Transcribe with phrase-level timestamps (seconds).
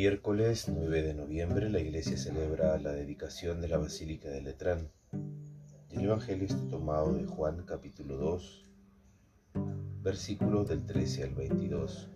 [0.00, 4.88] miércoles 9 de noviembre la iglesia celebra la dedicación de la Basílica de Letrán.
[5.90, 8.66] El Evangelio está tomado de Juan capítulo 2,
[10.02, 12.08] versículos del 13 al 22.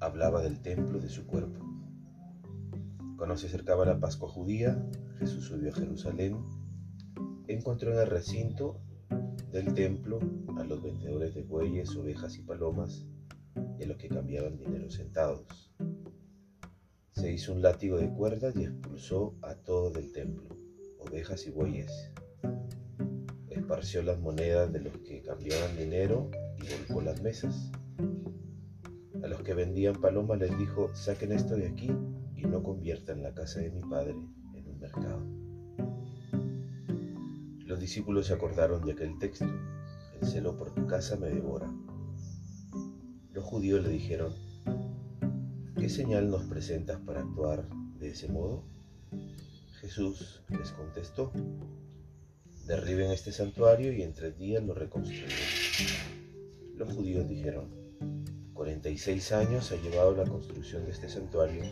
[0.00, 1.64] Hablaba del templo de su cuerpo.
[3.16, 4.84] Cuando se acercaba la Pascua judía,
[5.20, 6.36] Jesús subió a Jerusalén.
[7.46, 8.80] Encontró en el recinto
[9.52, 10.18] del templo
[10.58, 13.06] a los vendedores de bueyes, ovejas y palomas
[13.78, 15.72] y los que cambiaban dinero sentados.
[17.12, 20.56] Se hizo un látigo de cuerdas y expulsó a todo del templo,
[20.98, 22.12] ovejas y bueyes.
[23.48, 27.72] Esparció las monedas de los que cambiaban dinero y volcó las mesas.
[29.22, 31.90] A los que vendían palomas les dijo, saquen esto de aquí
[32.36, 34.12] y no conviertan la casa de mi padre
[34.54, 35.26] en un mercado.
[37.66, 39.44] Los discípulos se acordaron de aquel texto,
[40.20, 41.68] el celo por tu casa me devora.
[43.32, 44.32] Los judíos le dijeron,
[45.76, 48.64] ¿qué señal nos presentas para actuar de ese modo?
[49.80, 51.32] Jesús les contestó,
[52.66, 55.34] derriben este santuario y en tres días lo reconstruiré.
[56.76, 57.68] Los judíos dijeron,
[58.54, 61.62] 46 años ha llevado la construcción de este santuario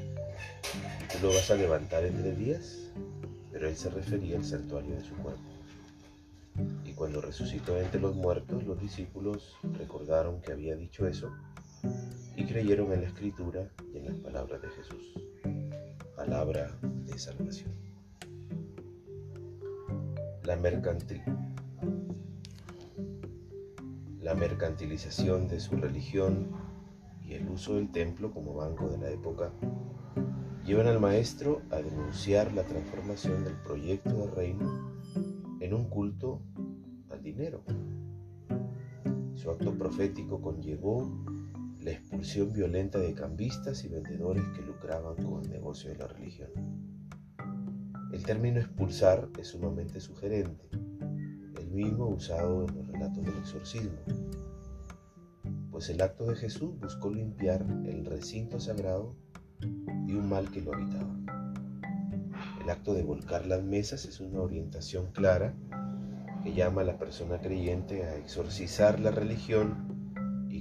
[1.13, 2.91] tú lo vas a levantar en tres días,
[3.51, 5.56] pero él se refería al santuario de su cuerpo.
[6.85, 11.31] Y cuando resucitó entre los muertos, los discípulos recordaron que había dicho eso
[12.37, 15.15] y creyeron en la escritura y en las palabras de Jesús.
[16.15, 17.73] Palabra de salvación.
[20.45, 21.23] La, mercantil,
[24.21, 26.49] la mercantilización de su religión
[27.25, 29.51] y el uso del templo como banco de la época
[30.65, 34.97] llevan al maestro a denunciar la transformación del proyecto de reino
[35.61, 36.43] en un culto
[37.11, 37.63] al dinero.
[39.35, 41.09] Su acto profético conllevó
[41.81, 46.51] la expulsión violenta de cambistas y vendedores que lucraban con el negocio de la religión.
[48.13, 53.99] El término expulsar es sumamente sugerente, el mismo usado en los relatos del exorcismo,
[55.71, 59.15] pues el acto de Jesús buscó limpiar el recinto sagrado
[59.61, 61.36] de un mal que lo habitaba.
[62.67, 65.55] El acto de volcar las mesas es una orientación clara
[66.43, 69.97] que llama a la persona creyente a exorcizar la religión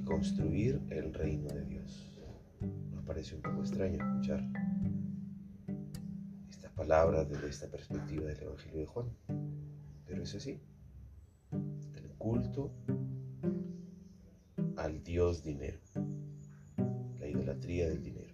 [0.06, 2.18] construir el reino de Dios.
[2.92, 4.48] Nos parece un poco extraño escuchar
[6.50, 9.08] estas palabras desde esta perspectiva del Evangelio de Juan,
[10.06, 10.62] pero es así.
[11.52, 12.72] El culto
[14.78, 15.80] al Dios dinero,
[17.20, 18.34] la idolatría del dinero,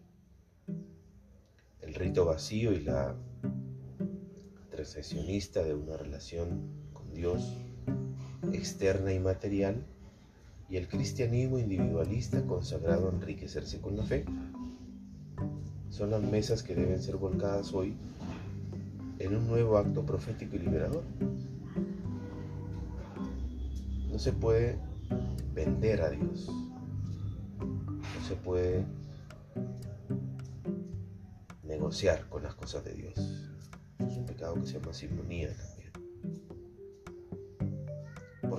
[1.79, 3.15] el rito vacío y la
[4.81, 7.55] de una relación con Dios
[8.51, 9.85] externa y material
[10.71, 14.25] y el cristianismo individualista consagrado a enriquecerse con la fe.
[15.91, 17.95] Son las mesas que deben ser volcadas hoy
[19.19, 21.03] en un nuevo acto profético y liberador.
[24.09, 24.79] No se puede
[25.53, 26.49] vender a Dios.
[27.59, 28.83] No se puede
[31.63, 33.50] negociar con las cosas de Dios.
[34.07, 35.55] Es un pecado que se llama simonía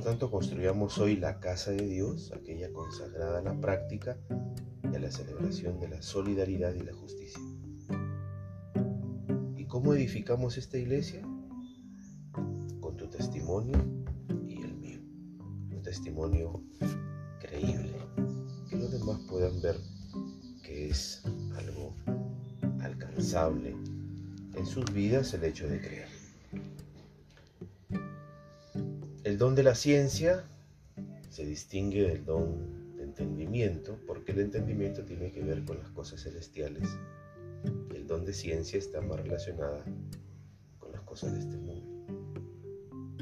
[0.02, 4.16] por tanto, construyamos hoy la casa de Dios, aquella consagrada a la práctica
[4.90, 7.40] y a la celebración de la solidaridad y la justicia.
[9.54, 11.20] ¿Y cómo edificamos esta iglesia?
[12.80, 13.78] Con tu testimonio
[14.48, 15.00] y el mío.
[15.70, 16.64] Un testimonio
[17.38, 17.94] creíble,
[18.70, 19.76] que los demás puedan ver
[20.64, 21.22] que es
[21.54, 21.94] algo
[22.80, 23.76] alcanzable
[24.54, 26.08] en sus vidas el hecho de creer.
[29.24, 30.44] El don de la ciencia
[31.30, 36.22] se distingue del don de entendimiento porque el entendimiento tiene que ver con las cosas
[36.22, 36.88] celestiales.
[37.94, 39.84] El don de ciencia está más relacionada
[40.78, 41.88] con las cosas de este mundo.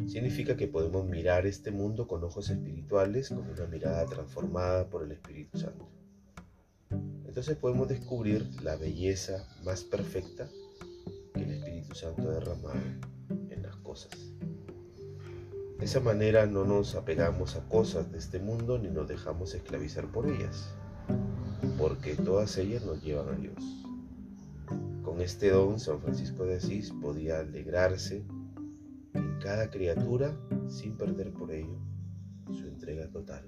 [0.09, 5.13] Significa que podemos mirar este mundo con ojos espirituales, con una mirada transformada por el
[5.13, 5.87] Espíritu Santo.
[7.27, 10.49] Entonces podemos descubrir la belleza más perfecta
[11.95, 12.81] Santo derramado
[13.51, 14.11] en las cosas.
[15.79, 20.07] De esa manera no nos apegamos a cosas de este mundo ni nos dejamos esclavizar
[20.13, 20.75] por ellas,
[21.79, 23.87] porque todas ellas nos llevan a Dios.
[25.03, 28.25] Con este don, San Francisco de Asís podía alegrarse
[29.15, 30.37] en cada criatura
[30.69, 31.79] sin perder por ello
[32.53, 33.45] su entrega total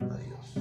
[0.00, 0.54] a Dios.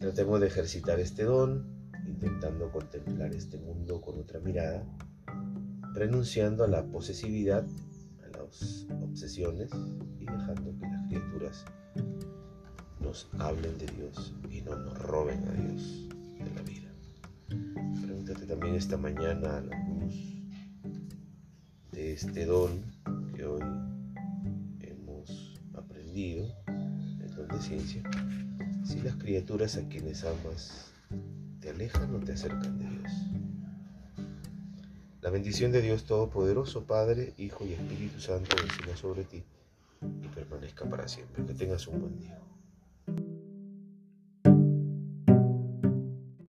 [0.00, 1.77] Tratemos de ejercitar este don,
[2.20, 4.84] intentando contemplar este mundo con otra mirada
[5.94, 7.64] renunciando a la posesividad,
[8.24, 9.70] a las obsesiones
[10.18, 11.64] y dejando que las criaturas
[13.00, 16.08] nos hablen de Dios y no nos roben a Dios
[16.40, 16.92] de la vida.
[18.02, 20.42] Pregúntate también esta mañana a la luz
[21.92, 22.82] de este don
[23.36, 23.62] que hoy
[24.80, 28.02] hemos aprendido, el don de ciencia,
[28.84, 30.97] si las criaturas a quienes amas
[31.70, 33.12] alejan o te acercan de Dios.
[35.20, 39.44] La bendición de Dios Todopoderoso, Padre, Hijo y Espíritu Santo, descienda sobre ti
[40.00, 41.44] y permanezca para siempre.
[41.44, 42.38] Que tengas un buen día.